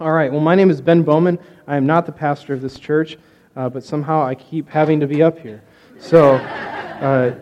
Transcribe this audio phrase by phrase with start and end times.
[0.00, 1.40] All right, well, my name is Ben Bowman.
[1.66, 3.18] I am not the pastor of this church,
[3.56, 5.60] uh, but somehow I keep having to be up here.
[5.98, 7.34] So, uh,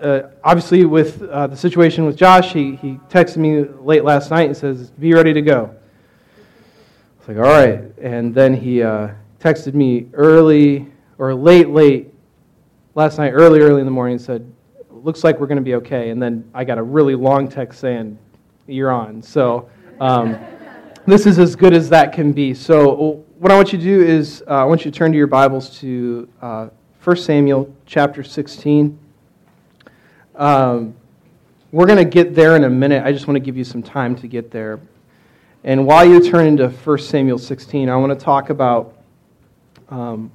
[0.00, 4.46] uh, obviously, with uh, the situation with Josh, he, he texted me late last night
[4.46, 5.64] and says, Be ready to go.
[5.66, 7.84] I was like, All right.
[7.98, 12.14] And then he uh, texted me early or late, late
[12.94, 14.50] last night, early, early in the morning, and said,
[14.90, 16.08] Looks like we're going to be okay.
[16.08, 18.16] And then I got a really long text saying,
[18.66, 19.20] You're on.
[19.20, 19.68] So,
[20.00, 20.38] um,
[21.06, 22.54] this is as good as that can be.
[22.54, 25.18] So, what I want you to do is, uh, I want you to turn to
[25.18, 26.68] your Bibles to uh,
[27.02, 28.96] 1 Samuel chapter 16.
[30.36, 30.94] Um,
[31.72, 33.04] we're going to get there in a minute.
[33.04, 34.78] I just want to give you some time to get there.
[35.64, 38.96] And while you turn into 1 Samuel 16, I want to talk about.
[39.88, 40.30] Um,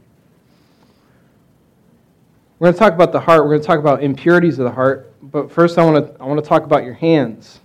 [2.60, 3.44] we're going to talk about the heart.
[3.44, 5.14] We're going to talk about impurities of the heart.
[5.22, 7.60] But first, I want to, I want to talk about your hands.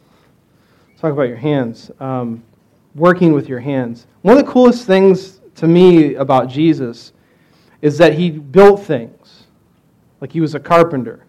[0.98, 1.90] Talk about your hands.
[1.98, 2.44] Um,
[2.94, 4.06] working with your hands.
[4.22, 7.12] One of the coolest things to me about Jesus
[7.80, 9.44] is that he built things,
[10.20, 11.24] like he was a carpenter.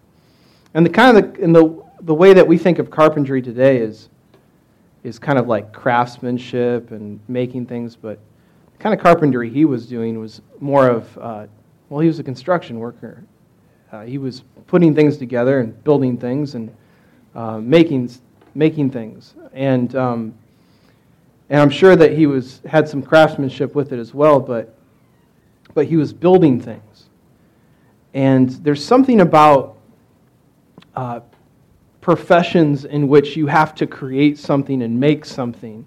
[0.74, 3.78] And the kind of the, and the, the way that we think of carpentry today
[3.78, 4.08] is,
[5.02, 8.18] is kind of like craftsmanship and making things, but
[8.72, 11.46] the kind of carpentry he was doing was more of, uh,
[11.88, 13.22] well, he was a construction worker.
[13.92, 16.74] Uh, he was putting things together and building things and
[17.34, 18.10] uh, making,
[18.54, 19.34] making things.
[19.52, 20.34] And um,
[21.50, 24.76] and I'm sure that he was, had some craftsmanship with it as well, but,
[25.74, 27.08] but he was building things.
[28.14, 29.76] And there's something about
[30.96, 31.20] uh,
[32.00, 35.84] professions in which you have to create something and make something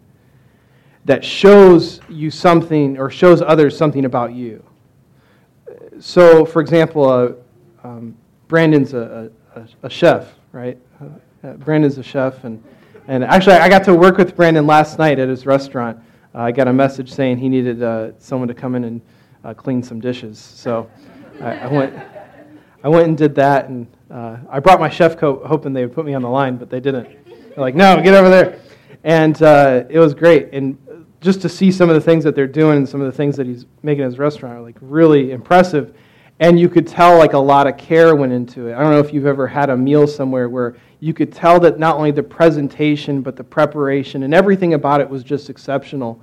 [1.06, 4.64] that shows you something or shows others something about you.
[6.00, 7.32] So, for example, uh,
[7.88, 8.16] um,
[8.48, 10.78] Brandon's a, a, a, chef, right?
[11.44, 12.62] Uh, Brandon's a chef, and
[13.08, 15.98] and actually, I got to work with Brandon last night at his restaurant.
[16.36, 19.02] Uh, I got a message saying he needed uh, someone to come in and
[19.46, 20.38] uh, clean some dishes.
[20.38, 20.90] So
[21.40, 21.98] I, I, went,
[22.84, 25.96] I went and did that, and uh, I brought my chef coat, hoping they would
[25.96, 27.08] put me on the line, but they didn't.
[27.26, 28.60] They're like, "No, get over there,"
[29.06, 30.50] and uh, it was great.
[30.52, 30.78] And
[31.22, 33.38] just to see some of the things that they're doing and some of the things
[33.38, 35.96] that he's making in his restaurant are like really impressive
[36.40, 38.76] and you could tell like a lot of care went into it.
[38.76, 41.78] I don't know if you've ever had a meal somewhere where you could tell that
[41.80, 46.22] not only the presentation but the preparation and everything about it was just exceptional.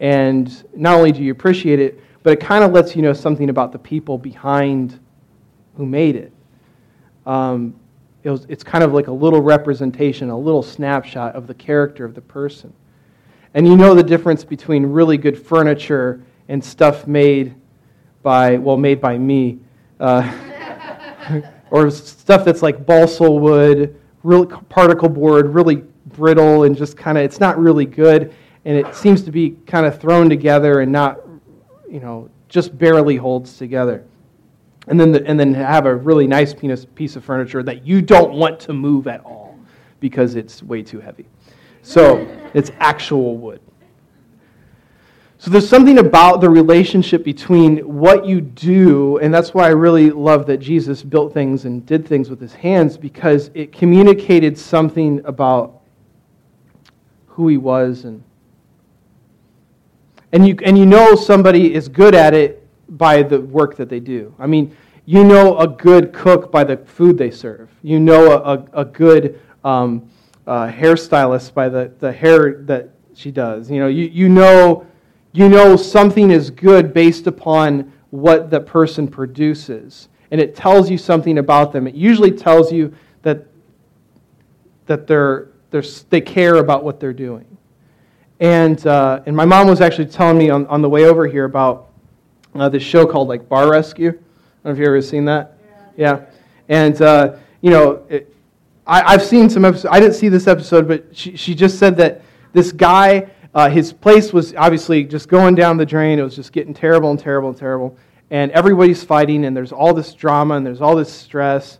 [0.00, 3.50] And not only do you appreciate it, but it kind of lets you know something
[3.50, 4.98] about the people behind
[5.76, 6.32] who made it.
[7.24, 7.74] Um,
[8.24, 12.04] it was, it's kind of like a little representation, a little snapshot of the character
[12.04, 12.72] of the person.
[13.54, 17.54] And you know the difference between really good furniture and stuff made
[18.22, 19.60] by, well, made by me,
[20.00, 27.16] uh, or stuff that's like balsa wood, real particle board, really brittle and just kind
[27.16, 28.34] of, it's not really good.
[28.64, 31.20] And it seems to be kind of thrown together and not,
[31.88, 34.04] you know, just barely holds together.
[34.88, 38.34] And then, the, and then have a really nice piece of furniture that you don't
[38.34, 39.58] want to move at all
[40.00, 41.26] because it's way too heavy.
[41.82, 43.60] So it's actual wood.
[45.38, 50.10] So there's something about the relationship between what you do, and that's why I really
[50.10, 55.20] love that Jesus built things and did things with his hands, because it communicated something
[55.24, 55.82] about
[57.26, 58.22] who he was and
[60.32, 64.00] and you and you know somebody is good at it by the work that they
[64.00, 64.34] do.
[64.38, 67.70] I mean, you know a good cook by the food they serve.
[67.82, 70.10] You know a, a, a good um,
[70.46, 73.70] uh, hairstylist by the, the hair that she does.
[73.70, 74.86] You know, you, you know
[75.36, 80.08] you know something is good based upon what the person produces.
[80.30, 81.86] And it tells you something about them.
[81.86, 83.46] It usually tells you that,
[84.86, 87.44] that they're, they're, they care about what they're doing.
[88.40, 91.44] And, uh, and my mom was actually telling me on, on the way over here
[91.44, 91.90] about
[92.54, 94.08] uh, this show called like Bar Rescue.
[94.08, 94.22] I don't
[94.64, 95.58] know if you've ever seen that.
[95.96, 96.20] Yeah.
[96.20, 96.26] yeah.
[96.68, 98.34] And, uh, you know, it,
[98.86, 99.92] I, have seen some episodes.
[99.92, 102.22] I didn't see this episode, but she, she just said that
[102.54, 106.18] this guy uh, his place was obviously just going down the drain.
[106.18, 107.96] It was just getting terrible and terrible and terrible.
[108.30, 111.78] And everybody's fighting, and there's all this drama, and there's all this stress.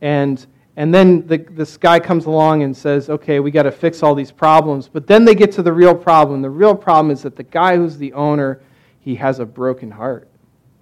[0.00, 0.46] And,
[0.76, 4.14] and then the, this guy comes along and says, okay, we got to fix all
[4.14, 4.88] these problems.
[4.88, 6.42] But then they get to the real problem.
[6.42, 8.60] The real problem is that the guy who's the owner,
[9.00, 10.28] he has a broken heart.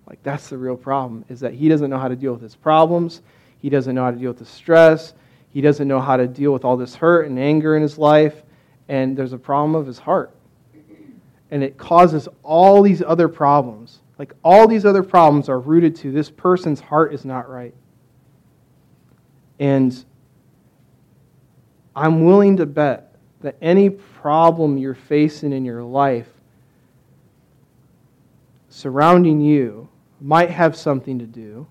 [0.06, 2.54] Like, that's the real problem, is that he doesn't know how to deal with his
[2.54, 3.22] problems.
[3.62, 5.14] He doesn't know how to deal with the stress.
[5.48, 8.42] He doesn't know how to deal with all this hurt and anger in his life
[8.88, 10.34] and there's a problem of his heart.
[11.50, 14.00] And it causes all these other problems.
[14.18, 17.74] Like all these other problems are rooted to this person's heart is not right.
[19.58, 20.04] And
[21.94, 26.28] I'm willing to bet that any problem you're facing in your life
[28.68, 29.88] surrounding you
[30.20, 31.66] might have something to do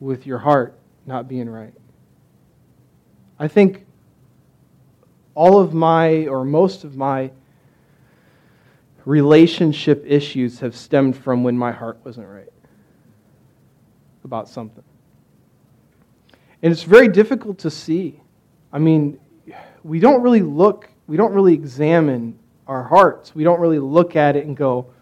[0.00, 0.76] with your heart
[1.06, 1.74] not being right.
[3.38, 3.86] I think
[5.40, 7.30] all of my, or most of my,
[9.06, 12.52] relationship issues have stemmed from when my heart wasn't right
[14.22, 14.84] about something.
[16.62, 18.20] And it's very difficult to see.
[18.70, 19.18] I mean,
[19.82, 23.34] we don't really look, we don't really examine our hearts.
[23.34, 24.92] We don't really look at it and go,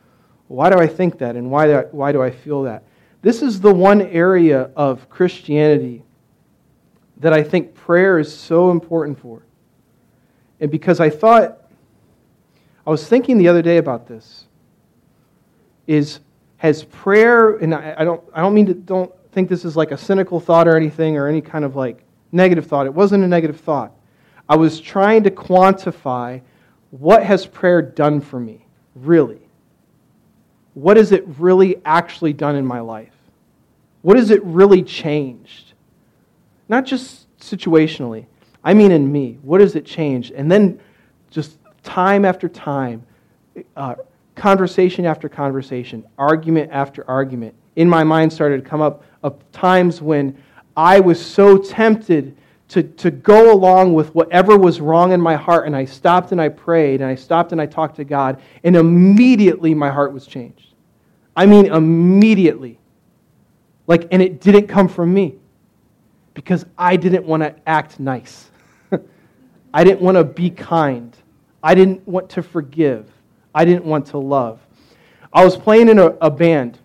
[0.47, 2.85] why do I think that and why do I, why do I feel that?
[3.23, 6.05] This is the one area of Christianity
[7.17, 9.43] that I think prayer is so important for.
[10.61, 11.65] And because I thought,
[12.87, 14.47] I was thinking the other day about this,
[15.87, 16.21] is
[16.59, 19.97] has prayer, and I, don't, I don't mean to, don't think this is like a
[19.97, 22.03] cynical thought or anything or any kind of like
[22.33, 22.87] negative thought.
[22.87, 23.93] It wasn't a negative thought.
[24.49, 26.41] I was trying to quantify
[26.91, 29.41] what has prayer done for me, really?
[30.75, 33.15] What has it really actually done in my life?
[34.03, 35.75] What has it really changed?
[36.69, 38.27] Not just situationally,
[38.69, 39.39] I mean in me.
[39.41, 40.33] What has it changed?
[40.33, 40.79] And then
[41.31, 43.03] just time after time,
[43.75, 43.95] uh,
[44.35, 50.03] conversation after conversation, argument after argument, in my mind started to come up of times
[50.03, 50.37] when
[50.77, 52.37] I was so tempted
[52.69, 56.39] to, to go along with whatever was wrong in my heart, and I stopped and
[56.39, 60.27] I prayed, and I stopped and I talked to God, and immediately my heart was
[60.27, 60.75] changed.
[61.35, 62.79] I mean, immediately.
[63.87, 65.37] Like, and it didn't come from me
[66.35, 68.48] because I didn't want to act nice.
[69.73, 71.17] I didn't want to be kind.
[71.63, 73.11] I didn't want to forgive.
[73.55, 74.61] I didn't want to love.
[75.33, 76.79] I was playing in a, a band,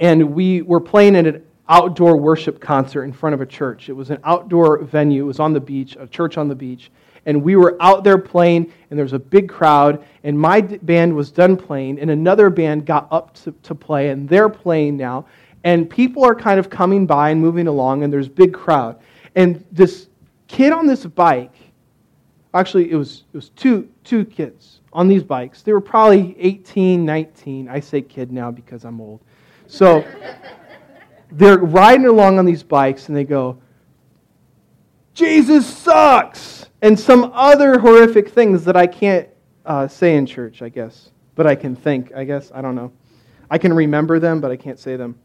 [0.00, 3.88] and we were playing in an outdoor worship concert in front of a church.
[3.88, 6.90] It was an outdoor venue, it was on the beach, a church on the beach.
[7.26, 11.14] And we were out there playing, and there was a big crowd, and my band
[11.14, 15.24] was done playing, and another band got up to, to play, and they're playing now.
[15.62, 19.00] And people are kind of coming by and moving along, and there's a big crowd.
[19.34, 20.08] And this
[20.48, 21.52] kid on this bike,
[22.54, 25.62] actually, it was, it was two, two kids on these bikes.
[25.62, 27.68] They were probably 18, 19.
[27.68, 29.20] I say kid now because I'm old.
[29.66, 30.04] So
[31.32, 33.58] they're riding along on these bikes and they go,
[35.14, 36.66] Jesus sucks!
[36.82, 39.28] And some other horrific things that I can't
[39.64, 41.10] uh, say in church, I guess.
[41.34, 42.50] But I can think, I guess.
[42.54, 42.92] I don't know.
[43.50, 45.16] I can remember them, but I can't say them.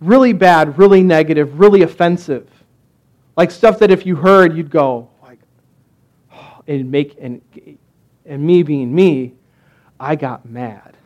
[0.00, 2.48] Really bad, really negative, really offensive.
[3.36, 5.08] Like stuff that if you heard, you'd go,
[6.66, 7.40] and make, and,
[8.24, 9.34] and me being me,
[9.98, 10.96] I got mad.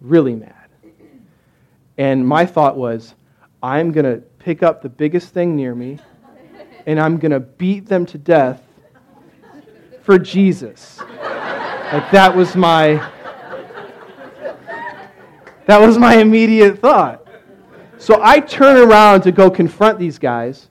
[0.00, 0.54] Really mad.
[1.98, 3.14] And my thought was,
[3.62, 5.98] I'm going to pick up the biggest thing near me
[6.86, 8.62] and I'm going to beat them to death
[10.02, 10.98] for Jesus.
[10.98, 12.94] Like that was my
[15.66, 17.26] that was my immediate thought.
[17.98, 20.69] So I turn around to go confront these guys.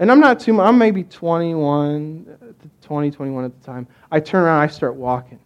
[0.00, 3.86] And I'm not too I'm maybe 21, 20, 21 at the time.
[4.10, 5.38] I turn around, I start walking.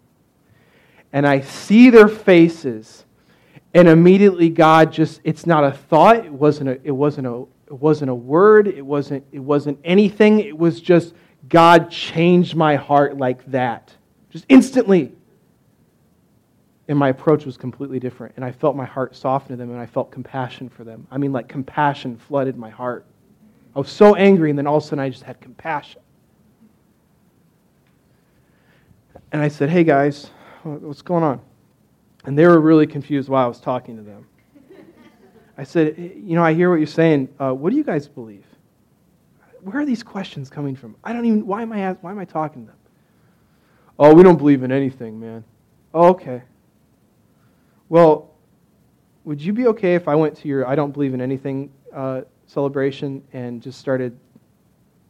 [1.13, 3.05] And I see their faces
[3.75, 7.73] and immediately God just, it's not a thought, it wasn't a, it wasn't a, it
[7.73, 10.39] wasn't a word, it wasn't, it wasn't anything.
[10.39, 11.15] It was just
[11.49, 13.93] God changed my heart like that.
[14.31, 15.13] Just instantly.
[16.87, 18.35] And my approach was completely different.
[18.37, 21.09] And I felt my heart soften to them and I felt compassion for them.
[21.11, 23.05] I mean, like compassion flooded my heart.
[23.75, 26.01] I was so angry, and then all of a sudden I just had compassion.
[29.33, 30.31] And I said, Hey guys,
[30.63, 31.41] what's going on?
[32.25, 34.27] And they were really confused while I was talking to them.
[35.59, 37.29] I said, You know, I hear what you're saying.
[37.41, 38.45] Uh, what do you guys believe?
[39.63, 40.95] Where are these questions coming from?
[41.03, 42.79] I don't even, why am I, why am I talking to them?
[43.99, 45.45] Oh, we don't believe in anything, man.
[45.93, 46.43] Oh, okay.
[47.89, 48.31] Well,
[49.25, 52.23] would you be okay if I went to your I don't believe in anything uh,
[52.55, 54.19] celebration and just started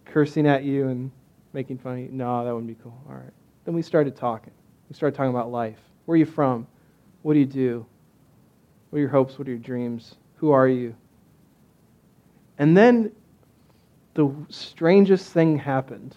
[0.06, 1.10] cursing at you and
[1.52, 2.08] making fun of you?
[2.10, 2.98] No, that wouldn't be cool.
[3.08, 3.32] All right.
[3.64, 4.52] Then we started talking.
[4.88, 5.78] We started talking about life.
[6.06, 6.66] Where are you from?
[7.22, 7.86] What do you do?
[8.90, 9.38] What are your hopes?
[9.38, 10.14] What are your dreams?
[10.36, 10.94] Who are you?
[12.58, 13.12] And then
[14.14, 16.16] the strangest thing happened.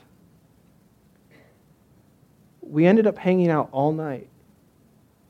[2.62, 4.30] We ended up hanging out all night.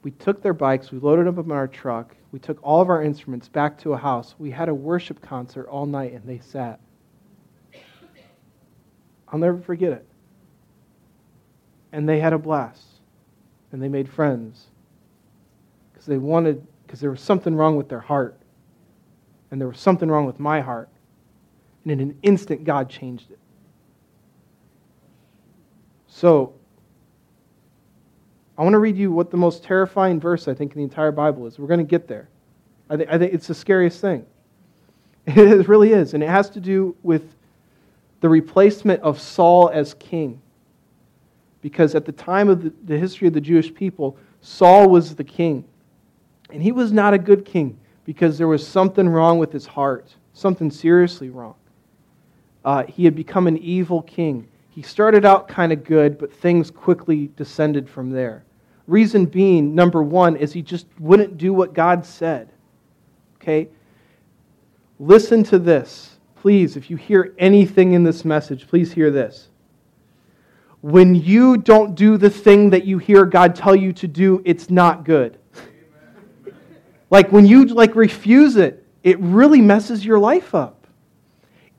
[0.03, 2.89] We took their bikes, we loaded them up in our truck, we took all of
[2.89, 4.35] our instruments back to a house.
[4.37, 6.79] We had a worship concert all night, and they sat.
[9.27, 10.05] I'll never forget it.
[11.91, 12.85] And they had a blast,
[13.71, 14.67] and they made friends,
[15.91, 18.37] Because they wanted, because there was something wrong with their heart.
[19.49, 20.89] And there was something wrong with my heart.
[21.85, 23.39] And in an instant, God changed it.
[26.05, 26.53] So,
[28.57, 31.11] I want to read you what the most terrifying verse I think in the entire
[31.11, 31.59] Bible is.
[31.59, 32.27] We're going to get there.
[32.89, 34.25] I, th- I think it's the scariest thing.
[35.27, 36.13] It really is.
[36.13, 37.35] And it has to do with
[38.21, 40.41] the replacement of Saul as king.
[41.61, 45.25] Because at the time of the, the history of the Jewish people, Saul was the
[45.25, 45.65] king.
[46.49, 50.15] And he was not a good king because there was something wrong with his heart,
[50.33, 51.55] something seriously wrong.
[52.63, 54.47] Uh, he had become an evil king.
[54.69, 58.43] He started out kind of good, but things quickly descended from there.
[58.87, 62.49] Reason being, number one, is he just wouldn't do what God said.
[63.35, 63.67] Okay?
[64.97, 66.17] Listen to this.
[66.35, 69.49] Please, if you hear anything in this message, please hear this.
[70.81, 74.69] When you don't do the thing that you hear God tell you to do, it's
[74.69, 75.37] not good.
[77.09, 80.87] like when you like refuse it, it really messes your life up.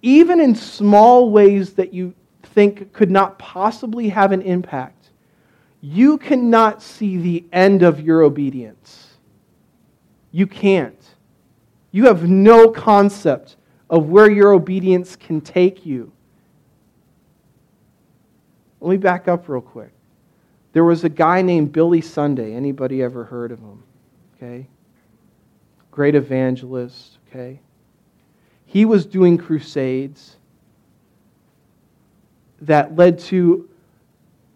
[0.03, 4.98] Even in small ways that you think could not possibly have an impact
[5.81, 9.17] you cannot see the end of your obedience.
[10.33, 11.03] You can't.
[11.91, 13.57] You have no concept
[13.89, 16.13] of where your obedience can take you.
[18.81, 19.93] Let me back up real quick.
[20.73, 22.55] There was a guy named Billy Sunday.
[22.55, 23.83] Anybody ever heard of him?
[24.37, 24.67] Okay?
[25.91, 27.61] Great evangelist, okay?
[28.67, 30.37] He was doing crusades
[32.61, 33.69] that led to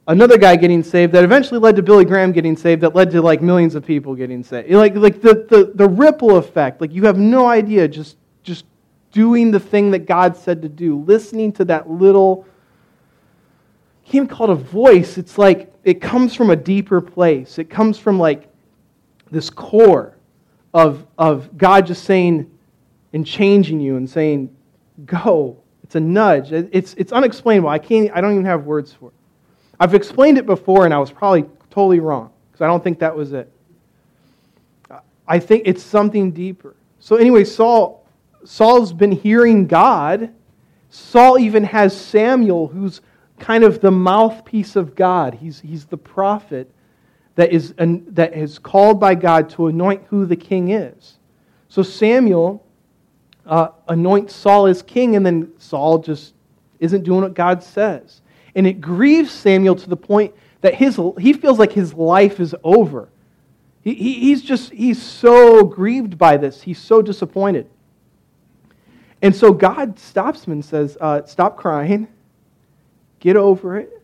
[0.08, 3.22] another guy getting saved that eventually led to Billy Graham getting saved that led to
[3.22, 4.70] like millions of people getting saved.
[4.70, 8.64] Like, like the, the, the ripple effect, like you have no idea just, just
[9.12, 12.46] doing the thing that God said to do, listening to that little,
[14.04, 15.18] can't call it a voice.
[15.18, 17.58] It's like it comes from a deeper place.
[17.58, 18.48] It comes from like
[19.30, 20.16] this core
[20.74, 22.50] of, of God just saying
[23.12, 24.54] and changing you and saying,
[25.06, 25.58] go.
[25.84, 26.52] It's a nudge.
[26.52, 27.68] It's, it's unexplainable.
[27.68, 29.14] I, can't, I don't even have words for it.
[29.82, 33.16] I've explained it before, and I was probably totally wrong because I don't think that
[33.16, 33.52] was it.
[35.26, 36.76] I think it's something deeper.
[37.00, 38.06] So, anyway, Saul,
[38.44, 40.32] Saul's been hearing God.
[40.90, 43.00] Saul even has Samuel, who's
[43.40, 45.34] kind of the mouthpiece of God.
[45.34, 46.70] He's, he's the prophet
[47.34, 51.14] that is, that is called by God to anoint who the king is.
[51.68, 52.64] So Samuel
[53.46, 56.34] uh, anoints Saul as king, and then Saul just
[56.78, 58.21] isn't doing what God says.
[58.54, 62.54] And it grieves Samuel to the point that his, he feels like his life is
[62.62, 63.08] over.
[63.82, 66.62] He, he, he's just, he's so grieved by this.
[66.62, 67.68] He's so disappointed.
[69.20, 72.08] And so God stops him and says, uh, Stop crying.
[73.20, 74.02] Get over it.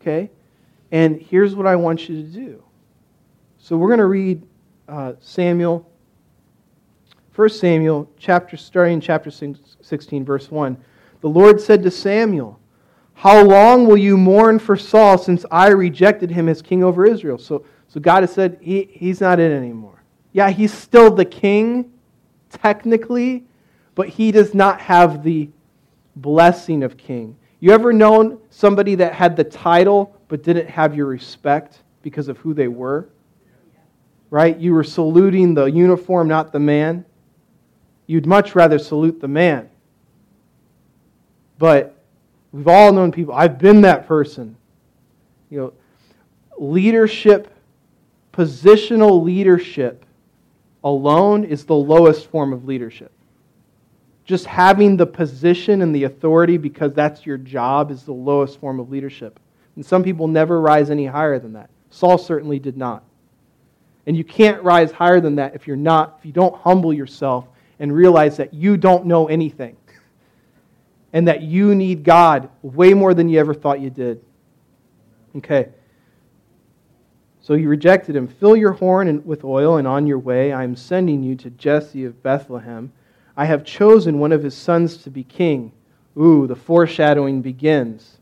[0.00, 0.30] Okay?
[0.92, 2.62] And here's what I want you to do.
[3.58, 4.42] So we're going to read
[4.88, 5.86] uh, Samuel,
[7.34, 10.76] 1 Samuel, chapter, starting in chapter 16, verse 1.
[11.20, 12.59] The Lord said to Samuel,
[13.20, 17.36] how long will you mourn for Saul since I rejected him as king over Israel?
[17.36, 20.02] So, so God has said he, he's not in anymore.
[20.32, 21.92] Yeah, he's still the king,
[22.48, 23.44] technically,
[23.94, 25.50] but he does not have the
[26.16, 27.36] blessing of king.
[27.60, 32.38] You ever known somebody that had the title but didn't have your respect because of
[32.38, 33.10] who they were?
[34.30, 34.56] Right?
[34.56, 37.04] You were saluting the uniform, not the man.
[38.06, 39.68] You'd much rather salute the man.
[41.58, 41.99] But
[42.52, 43.34] We've all known people.
[43.34, 44.56] I've been that person.
[45.50, 45.72] You know,
[46.58, 47.52] leadership,
[48.32, 50.04] positional leadership
[50.82, 53.12] alone is the lowest form of leadership.
[54.24, 58.78] Just having the position and the authority because that's your job is the lowest form
[58.78, 59.38] of leadership.
[59.76, 61.70] And some people never rise any higher than that.
[61.90, 63.02] Saul certainly did not.
[64.06, 67.46] And you can't rise higher than that if you're not, if you don't humble yourself
[67.78, 69.76] and realize that you don't know anything
[71.12, 74.22] and that you need God way more than you ever thought you did.
[75.36, 75.68] Okay.
[77.40, 78.28] So you rejected him.
[78.28, 82.04] Fill your horn with oil, and on your way I am sending you to Jesse
[82.04, 82.92] of Bethlehem.
[83.36, 85.72] I have chosen one of his sons to be king.
[86.16, 88.18] Ooh, the foreshadowing begins.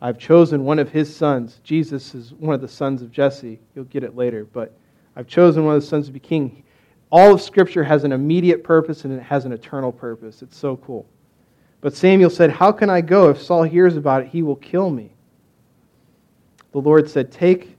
[0.00, 1.60] I've chosen one of his sons.
[1.64, 3.58] Jesus is one of the sons of Jesse.
[3.74, 4.76] You'll get it later, but
[5.14, 6.64] I've chosen one of the sons to be king.
[7.10, 10.42] All of Scripture has an immediate purpose and it has an eternal purpose.
[10.42, 11.06] It's so cool.
[11.80, 13.30] But Samuel said, How can I go?
[13.30, 15.12] If Saul hears about it, he will kill me.
[16.72, 17.76] The Lord said, Take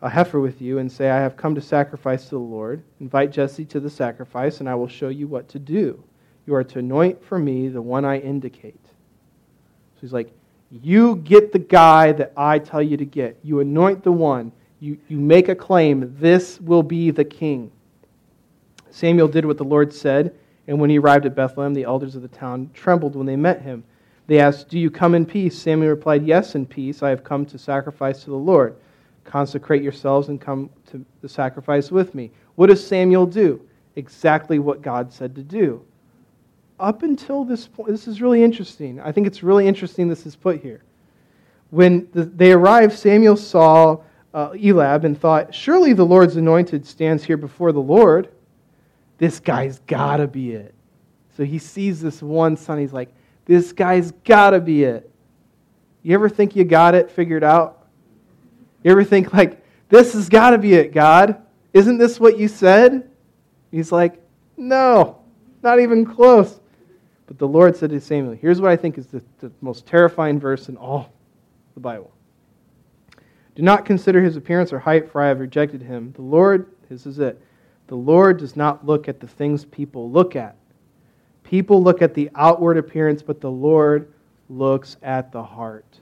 [0.00, 2.82] a heifer with you and say, I have come to sacrifice to the Lord.
[3.00, 6.02] Invite Jesse to the sacrifice, and I will show you what to do.
[6.46, 8.84] You are to anoint for me the one I indicate.
[8.84, 10.32] So he's like,
[10.70, 13.38] You get the guy that I tell you to get.
[13.42, 14.52] You anoint the one.
[14.80, 16.16] You, you make a claim.
[16.18, 17.70] This will be the king.
[18.90, 20.34] Samuel did what the Lord said.
[20.68, 23.62] And when he arrived at Bethlehem, the elders of the town trembled when they met
[23.62, 23.84] him.
[24.26, 25.58] They asked, Do you come in peace?
[25.58, 27.02] Samuel replied, Yes, in peace.
[27.02, 28.76] I have come to sacrifice to the Lord.
[29.24, 32.30] Consecrate yourselves and come to the sacrifice with me.
[32.54, 33.60] What does Samuel do?
[33.96, 35.84] Exactly what God said to do.
[36.80, 39.00] Up until this point, this is really interesting.
[39.00, 40.82] I think it's really interesting this is put here.
[41.70, 43.98] When the, they arrived, Samuel saw
[44.34, 48.28] uh, Eliab and thought, Surely the Lord's anointed stands here before the Lord.
[49.22, 50.74] This guy's got to be it.
[51.36, 52.80] So he sees this one son.
[52.80, 53.08] He's like,
[53.44, 55.08] This guy's got to be it.
[56.02, 57.86] You ever think you got it figured out?
[58.82, 61.40] You ever think, like, this has got to be it, God?
[61.72, 63.08] Isn't this what you said?
[63.70, 64.20] He's like,
[64.56, 65.20] No,
[65.62, 66.58] not even close.
[67.26, 70.40] But the Lord said to Samuel, Here's what I think is the, the most terrifying
[70.40, 71.12] verse in all
[71.74, 72.10] the Bible.
[73.54, 76.10] Do not consider his appearance or height, for I have rejected him.
[76.16, 77.40] The Lord, this is it,
[77.92, 80.56] the Lord does not look at the things people look at.
[81.44, 84.10] People look at the outward appearance, but the Lord
[84.48, 86.00] looks at the heart.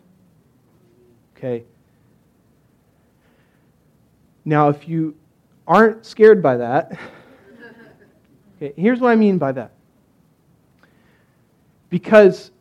[1.37, 1.65] Okay?
[4.45, 5.17] Now, if you
[5.67, 6.97] aren't scared by that,
[8.63, 9.73] okay, here's what I mean by that.
[11.89, 12.53] Because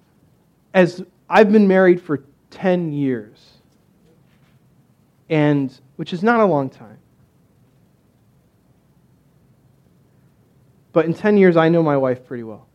[0.74, 3.60] as I've been married for 10 years,
[5.30, 6.98] and which is not a long time.
[10.92, 12.68] But in 10 years, I know my wife pretty well.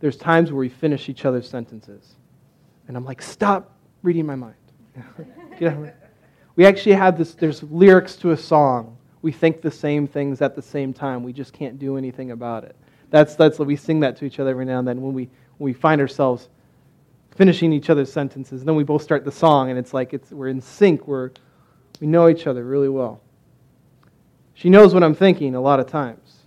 [0.00, 2.16] There's times where we finish each other's sentences.
[2.86, 3.72] And I'm like, stop
[4.02, 4.54] reading my mind.
[6.56, 8.96] we actually have this, there's lyrics to a song.
[9.22, 11.22] We think the same things at the same time.
[11.22, 12.76] We just can't do anything about it.
[13.10, 15.24] That's, that's we sing that to each other every now and then when we,
[15.58, 16.48] when we find ourselves
[17.30, 18.60] finishing each other's sentences.
[18.60, 21.06] And then we both start the song, and it's like it's, we're in sync.
[21.06, 21.30] We're,
[22.00, 23.20] we know each other really well.
[24.54, 26.37] She knows what I'm thinking a lot of times.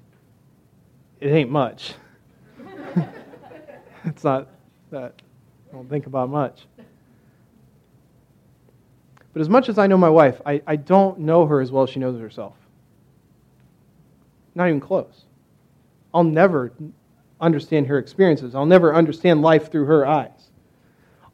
[1.21, 1.93] It ain't much.
[4.05, 4.47] it's not
[4.89, 5.21] that
[5.69, 6.65] I don't think about much.
[9.33, 11.83] But as much as I know my wife, I, I don't know her as well
[11.83, 12.55] as she knows herself.
[14.55, 15.25] Not even close.
[16.13, 16.73] I'll never
[17.39, 18.55] understand her experiences.
[18.55, 20.49] I'll never understand life through her eyes.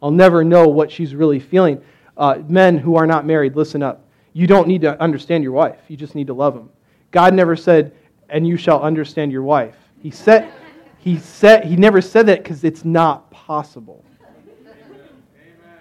[0.03, 1.81] I'll never know what she's really feeling.
[2.15, 4.03] Uh, men who are not married, listen up.
[4.33, 6.69] You don't need to understand your wife, you just need to love them.
[7.09, 7.93] God never said,
[8.29, 9.75] and you shall understand your wife.
[10.01, 10.51] He said,
[10.99, 14.03] he said, he never said that because it's not possible.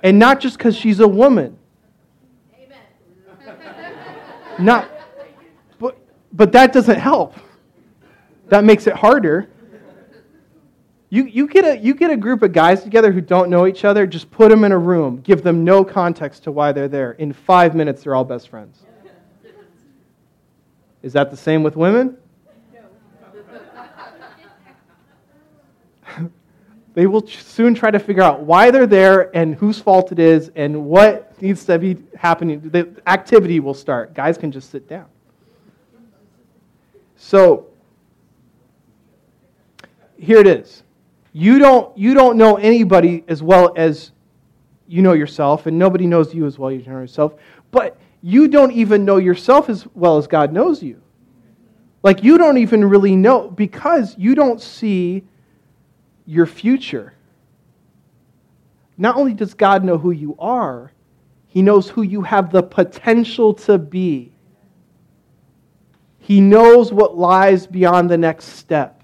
[0.02, 1.59] And not just because she's a woman.
[4.59, 4.88] Not,
[5.78, 5.98] but,
[6.32, 7.35] but that doesn't help.
[8.48, 9.50] That makes it harder.
[11.09, 13.85] You, you, get a, you get a group of guys together who don't know each
[13.85, 17.12] other, just put them in a room, give them no context to why they're there.
[17.12, 18.82] In five minutes, they're all best friends.
[21.02, 22.16] Is that the same with women?
[26.96, 30.50] They will soon try to figure out why they're there and whose fault it is
[30.56, 32.70] and what needs to be happening.
[32.70, 34.14] The activity will start.
[34.14, 35.04] Guys can just sit down.
[37.16, 37.66] So,
[40.18, 40.85] here it is
[41.35, 44.12] you don't, you don't know anybody as well as
[44.88, 47.35] you know yourself, and nobody knows you as well as you know yourself,
[47.72, 51.02] but you don't even know yourself as well as God knows you.
[52.02, 55.24] Like, you don't even really know because you don't see
[56.26, 57.14] your future.
[58.98, 60.92] Not only does God know who you are,
[61.46, 64.32] He knows who you have the potential to be.
[66.18, 69.02] He knows what lies beyond the next step.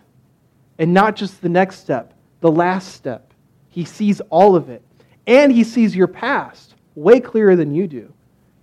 [0.79, 3.33] And not just the next step, the last step.
[3.69, 4.83] He sees all of it.
[5.27, 8.13] And he sees your past way clearer than you do.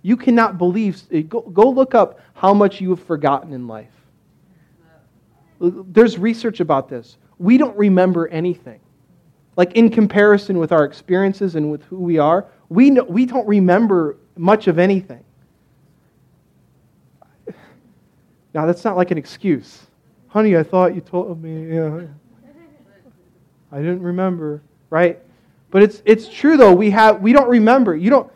[0.02, 1.02] You cannot believe.
[1.10, 3.88] Eh, go, go look up how much you have forgotten in life.
[5.58, 7.16] There's research about this.
[7.40, 8.80] We don't remember anything.
[9.56, 13.48] Like in comparison with our experiences and with who we are, we, know, we don't
[13.48, 15.24] remember much of anything.
[18.52, 19.86] Now, that's not like an excuse.
[20.28, 21.50] Honey, I thought you told me.
[21.50, 22.08] No.
[23.72, 25.18] I didn't remember, right?
[25.70, 26.74] But it's, it's true, though.
[26.74, 27.96] We, have, we don't remember.
[27.96, 28.30] You don't,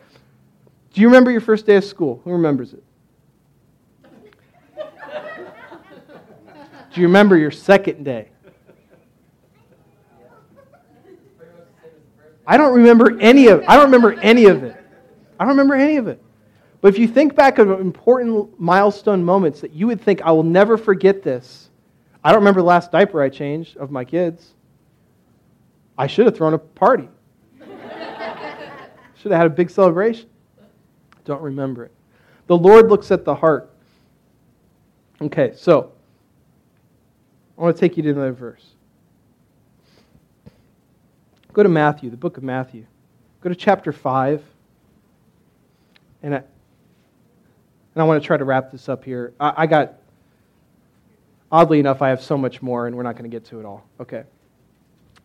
[0.93, 2.21] do you remember your first day of school?
[2.23, 2.83] Who remembers it?
[6.93, 8.29] Do you remember your second day?
[12.47, 14.75] I don't remember any of I don't remember any of it.
[15.39, 16.21] I don't remember any of it.
[16.81, 20.43] But if you think back of important milestone moments that you would think I will
[20.43, 21.69] never forget this.
[22.23, 24.53] I don't remember the last diaper I changed of my kids.
[25.97, 27.07] I should have thrown a party.
[27.59, 30.29] should have had a big celebration.
[31.23, 31.91] Don't remember it.
[32.47, 33.71] The Lord looks at the heart.
[35.21, 35.91] Okay, so
[37.57, 38.74] I want to take you to another verse.
[41.55, 42.85] Go to Matthew, the book of Matthew.
[43.39, 44.43] Go to chapter 5.
[46.21, 46.45] And I, And
[47.95, 49.33] I want to try to wrap this up here.
[49.39, 49.93] I, I got,
[51.49, 53.65] oddly enough, I have so much more, and we're not going to get to it
[53.65, 53.85] all.
[54.01, 54.23] Okay.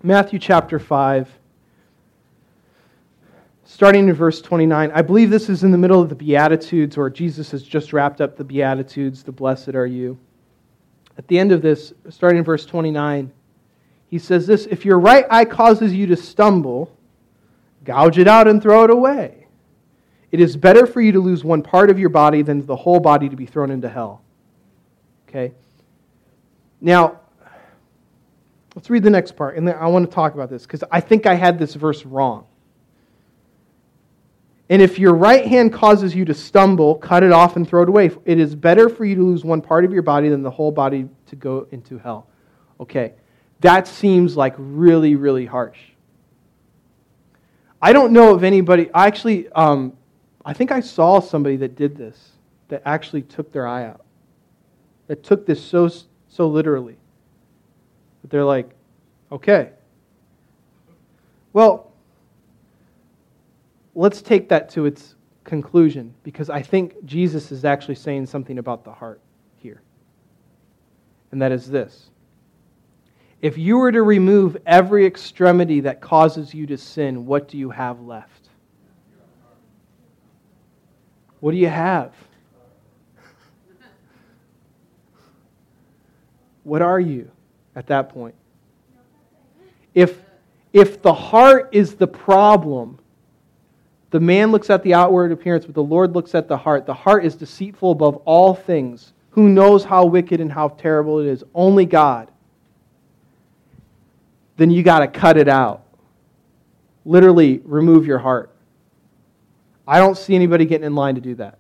[0.04, 1.28] Matthew chapter 5,
[3.64, 4.92] starting in verse 29.
[4.94, 8.20] I believe this is in the middle of the Beatitudes, or Jesus has just wrapped
[8.20, 10.16] up the Beatitudes, the blessed are you.
[11.18, 13.32] At the end of this, starting in verse 29,
[14.10, 16.94] he says this If your right eye causes you to stumble,
[17.84, 19.46] gouge it out and throw it away.
[20.32, 23.00] It is better for you to lose one part of your body than the whole
[23.00, 24.22] body to be thrown into hell.
[25.28, 25.52] Okay?
[26.80, 27.20] Now,
[28.74, 31.00] let's read the next part, and then I want to talk about this because I
[31.00, 32.46] think I had this verse wrong.
[34.68, 37.88] And if your right hand causes you to stumble, cut it off and throw it
[37.88, 38.10] away.
[38.24, 40.70] It is better for you to lose one part of your body than the whole
[40.70, 42.28] body to go into hell.
[42.78, 43.14] Okay,
[43.60, 45.78] that seems like really, really harsh.
[47.82, 49.94] I don't know of anybody, I actually, um,
[50.44, 52.32] I think I saw somebody that did this,
[52.68, 54.04] that actually took their eye out,
[55.06, 55.90] that took this so,
[56.28, 56.96] so literally.
[58.20, 58.70] But they're like,
[59.32, 59.70] okay.
[61.52, 61.90] Well,
[63.94, 68.84] let's take that to its conclusion because I think Jesus is actually saying something about
[68.84, 69.20] the heart
[69.56, 69.80] here.
[71.32, 72.09] And that is this
[73.42, 77.70] If you were to remove every extremity that causes you to sin, what do you
[77.70, 78.48] have left?
[81.40, 82.12] What do you have?
[86.64, 87.30] What are you
[87.74, 88.34] at that point?
[89.94, 90.20] If,
[90.74, 92.98] if the heart is the problem,
[94.10, 96.84] the man looks at the outward appearance, but the Lord looks at the heart.
[96.84, 99.14] The heart is deceitful above all things.
[99.30, 101.42] Who knows how wicked and how terrible it is?
[101.54, 102.30] Only God.
[104.60, 105.86] Then you got to cut it out.
[107.06, 108.54] Literally, remove your heart.
[109.88, 111.58] I don't see anybody getting in line to do that.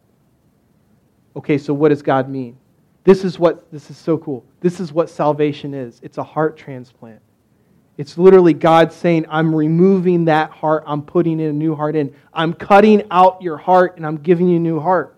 [1.34, 2.58] Okay, so what does God mean?
[3.04, 4.44] This is what this is so cool.
[4.60, 5.98] This is what salvation is.
[6.02, 7.22] It's a heart transplant.
[7.96, 12.14] It's literally God saying, I'm removing that heart, I'm putting in a new heart in.
[12.34, 15.16] I'm cutting out your heart and I'm giving you a new heart.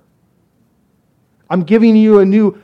[1.50, 2.62] I'm giving you a new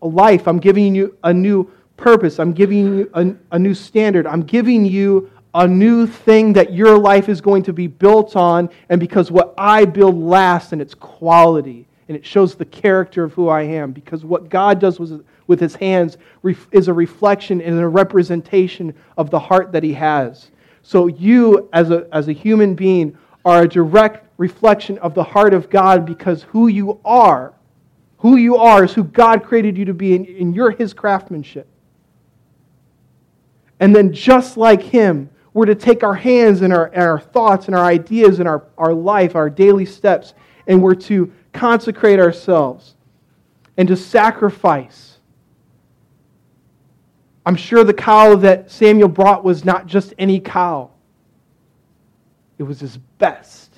[0.00, 0.46] life.
[0.46, 2.38] I'm giving you a new purpose.
[2.38, 4.26] I'm giving you a, a new standard.
[4.26, 8.68] I'm giving you a new thing that your life is going to be built on.
[8.88, 13.32] And because what I build lasts and its quality and it shows the character of
[13.32, 13.92] who I am.
[13.92, 16.18] Because what God does with, his hands
[16.72, 20.50] is a reflection and a representation of the heart that he has.
[20.82, 25.54] So you, as a, as a human being, are a direct reflection of the heart
[25.54, 27.54] of God because who you are,
[28.18, 31.66] who you are is who God created you to be, and you're his craftsmanship.
[33.84, 37.66] And then, just like him, we're to take our hands and our, and our thoughts
[37.66, 40.32] and our ideas and our, our life, our daily steps,
[40.66, 42.94] and we're to consecrate ourselves
[43.76, 45.18] and to sacrifice.
[47.44, 50.90] I'm sure the cow that Samuel brought was not just any cow,
[52.56, 53.70] it was his best.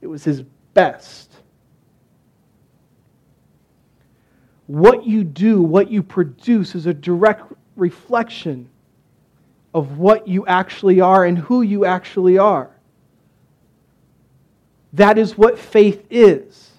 [0.00, 1.32] It was his best.
[4.68, 8.69] What you do, what you produce, is a direct reflection
[9.72, 12.70] of what you actually are and who you actually are.
[14.92, 16.70] That is what faith is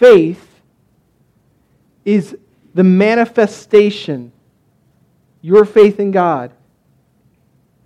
[0.00, 0.62] faith
[2.06, 2.36] is
[2.74, 4.32] the manifestation,
[5.42, 6.52] your faith in God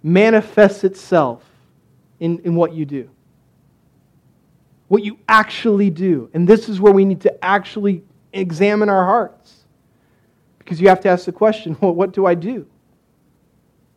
[0.03, 1.43] manifests itself
[2.21, 3.11] in, in what you do.
[4.89, 6.31] What you actually do.
[6.35, 9.65] And this is where we need to actually examine our hearts.
[10.59, 12.67] Because you have to ask the question well, what do I do?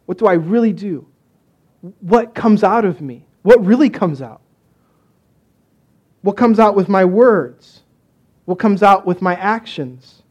[0.07, 1.07] What do I really do?
[2.01, 3.27] What comes out of me?
[3.43, 4.41] What really comes out?
[6.21, 7.83] What comes out with my words?
[8.47, 10.23] what comes out with my actions.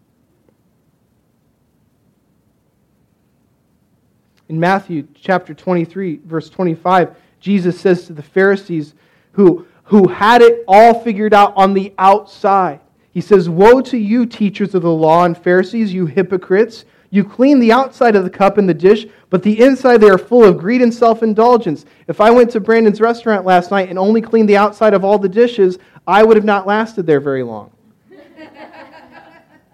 [4.49, 8.95] In Matthew chapter 23, verse 25, Jesus says to the Pharisees
[9.33, 14.25] who, who had it all figured out on the outside, He says, Woe to you,
[14.25, 16.87] teachers of the law and Pharisees, you hypocrites!
[17.11, 20.19] You clean the outside of the cup and the dish, but the inside they are
[20.19, 21.85] full of greed and self indulgence.
[22.09, 25.19] If I went to Brandon's restaurant last night and only cleaned the outside of all
[25.19, 27.71] the dishes, I would have not lasted there very long.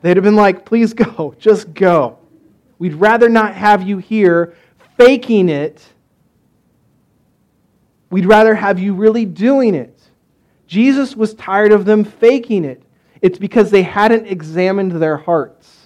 [0.03, 2.19] They'd have been like, please go, just go.
[2.79, 4.55] We'd rather not have you here
[4.97, 5.83] faking it.
[8.11, 9.99] We'd rather have you really doing it.
[10.67, 12.83] Jesus was tired of them faking it.
[13.21, 15.82] It's because they hadn't examined their hearts.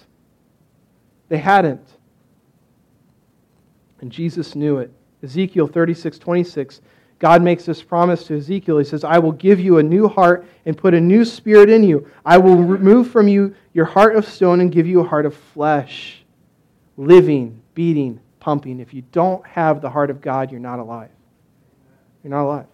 [1.29, 1.85] They hadn't.
[4.01, 4.91] And Jesus knew it.
[5.23, 6.81] Ezekiel 36 26,
[7.19, 8.77] God makes this promise to Ezekiel.
[8.77, 11.83] He says, I will give you a new heart and put a new spirit in
[11.83, 12.09] you.
[12.23, 15.35] I will remove from you your heart of stone and give you a heart of
[15.35, 16.23] flesh,
[16.95, 18.79] living, beating, pumping.
[18.79, 21.09] If you don't have the heart of God, you're not alive.
[22.23, 22.65] You're not alive.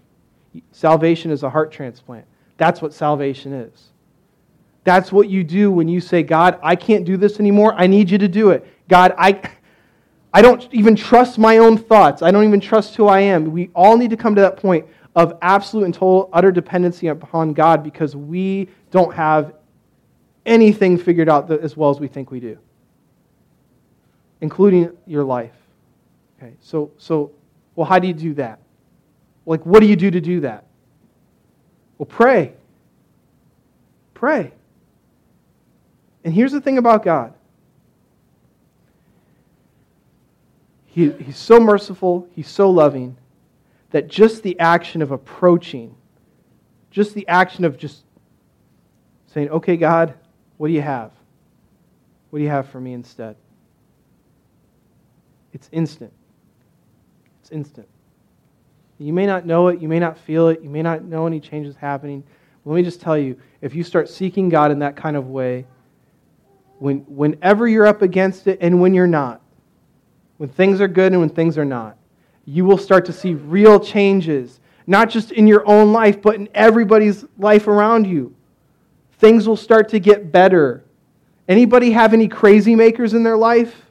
[0.72, 2.26] Salvation is a heart transplant.
[2.58, 3.93] That's what salvation is.
[4.84, 7.74] That's what you do when you say, God, I can't do this anymore.
[7.78, 8.68] I need you to do it.
[8.90, 9.40] God, I,
[10.34, 12.22] I don't even trust my own thoughts.
[12.22, 13.52] I don't even trust who I am.
[13.52, 17.54] We all need to come to that point of absolute and total utter dependency upon
[17.54, 19.54] God because we don't have
[20.46, 22.58] anything figured out as well as we think we do,
[24.42, 25.54] including your life.
[26.38, 27.32] Okay, so, so
[27.76, 28.60] well, how do you do that?
[29.46, 30.66] Like, what do you do to do that?
[31.98, 32.54] Well, pray.
[34.14, 34.52] Pray.
[36.24, 37.34] And here's the thing about God
[40.86, 43.18] he, He's so merciful, He's so loving,
[43.92, 45.96] that just the action of approaching,
[46.92, 48.04] just the action of just
[49.28, 50.14] saying, okay, God,
[50.58, 51.12] what do you have?
[52.30, 53.36] What do you have for me instead?
[55.52, 56.14] It's instant.
[57.42, 57.88] It's instant.
[59.00, 61.40] You may not know it, you may not feel it, you may not know any
[61.40, 62.24] changes happening.
[62.66, 65.66] Let me just tell you if you start seeking God in that kind of way,
[66.84, 69.40] when, whenever you're up against it and when you're not,
[70.36, 71.96] when things are good and when things are not,
[72.44, 76.50] you will start to see real changes, not just in your own life, but in
[76.54, 78.36] everybody's life around you.
[79.20, 80.84] Things will start to get better.
[81.48, 83.86] Anybody have any crazy makers in their life?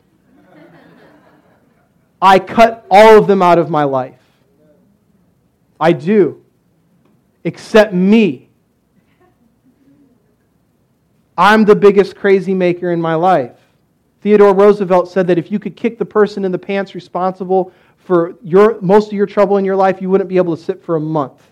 [2.21, 4.21] I cut all of them out of my life.
[5.81, 6.45] I do.
[7.43, 8.51] Except me.
[11.37, 13.59] I'm the biggest crazy maker in my life.
[14.21, 18.37] Theodore Roosevelt said that if you could kick the person in the pants responsible for
[18.43, 20.97] your, most of your trouble in your life, you wouldn't be able to sit for
[20.97, 21.43] a month.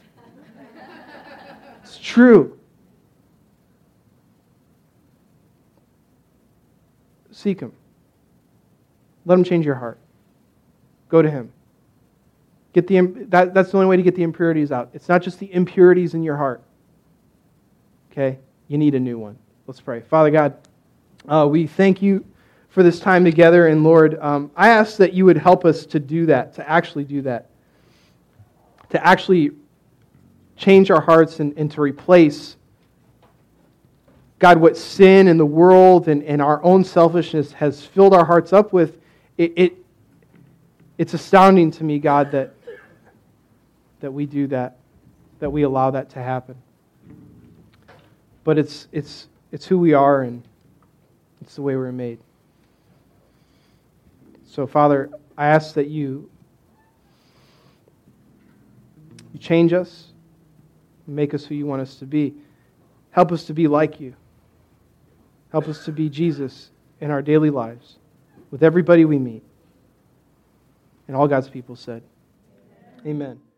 [1.82, 2.58] it's true.
[7.32, 7.72] Seek Him.
[9.24, 9.98] Let Him change your heart.
[11.08, 11.52] Go to Him.
[12.72, 14.90] Get the, that, that's the only way to get the impurities out.
[14.92, 16.62] It's not just the impurities in your heart.
[18.12, 18.38] Okay?
[18.68, 19.38] You need a new one.
[19.70, 20.00] Let's pray.
[20.00, 20.56] Father God,
[21.28, 22.24] uh, we thank you
[22.70, 23.68] for this time together.
[23.68, 27.04] And Lord, um, I ask that you would help us to do that, to actually
[27.04, 27.50] do that,
[28.88, 29.52] to actually
[30.56, 32.56] change our hearts and, and to replace,
[34.40, 38.52] God, what sin in the world and, and our own selfishness has filled our hearts
[38.52, 38.98] up with.
[39.38, 39.72] It, it,
[40.98, 42.54] it's astounding to me, God, that,
[44.00, 44.78] that we do that,
[45.38, 46.56] that we allow that to happen.
[48.42, 50.42] But it's, it's, it's who we are and
[51.40, 52.18] it's the way we're made.
[54.46, 56.28] So, Father, I ask that you,
[59.32, 60.08] you change us,
[61.06, 62.34] make us who you want us to be.
[63.10, 64.14] Help us to be like you.
[65.50, 67.96] Help us to be Jesus in our daily lives
[68.50, 69.42] with everybody we meet.
[71.08, 72.02] And all God's people said,
[73.04, 73.22] Amen.
[73.22, 73.49] Amen.